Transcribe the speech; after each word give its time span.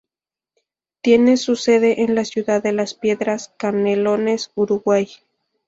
Tiene 1.03 1.37
su 1.37 1.55
sede 1.55 2.01
en 2.01 2.15
la 2.15 2.25
ciudad 2.25 2.63
de 2.63 2.71
Las 2.73 2.95
Piedras, 2.95 3.53
Canelones, 3.59 4.49
Uruguay. 4.55 5.07